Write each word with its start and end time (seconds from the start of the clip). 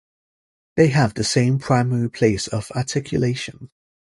They 0.77 0.87
have 0.87 1.13
the 1.13 1.23
same 1.23 1.59
primary 1.59 2.09
place 2.09 2.47
of 2.47 2.71
articulation. 2.71 3.69